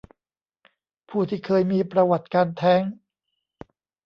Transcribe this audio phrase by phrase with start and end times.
[1.09, 2.81] ผู้ที่เคยมีประวัติการแท้ง